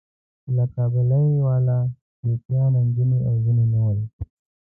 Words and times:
لکه 0.55 0.69
کابلی 0.75 1.37
والا، 1.47 1.79
ګیتا 2.25 2.61
نجلي 2.73 3.19
او 3.27 3.35
ځینې 3.43 3.65
نور. 3.73 3.95